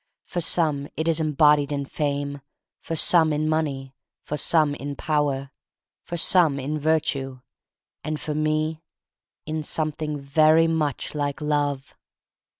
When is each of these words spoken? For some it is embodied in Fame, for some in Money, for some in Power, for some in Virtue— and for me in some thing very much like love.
For 0.25 0.41
some 0.41 0.87
it 0.97 1.07
is 1.07 1.19
embodied 1.19 1.71
in 1.71 1.85
Fame, 1.85 2.41
for 2.79 2.95
some 2.95 3.31
in 3.31 3.47
Money, 3.47 3.93
for 4.23 4.35
some 4.35 4.73
in 4.73 4.95
Power, 4.95 5.51
for 6.01 6.17
some 6.17 6.59
in 6.59 6.79
Virtue— 6.79 7.41
and 8.03 8.19
for 8.19 8.33
me 8.33 8.81
in 9.45 9.61
some 9.61 9.91
thing 9.91 10.17
very 10.19 10.65
much 10.65 11.13
like 11.13 11.39
love. 11.39 11.93